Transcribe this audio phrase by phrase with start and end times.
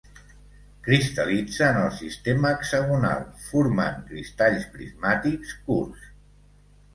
[0.85, 6.11] Cristal·litza en el sistema hexagonal, formant cristalls prismàtics curts.